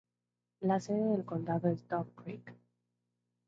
La 0.61 0.79
sede 0.79 1.11
del 1.11 1.25
condado 1.25 1.69
es 1.69 1.87
Dove 1.87 2.09
Creek. 2.15 2.55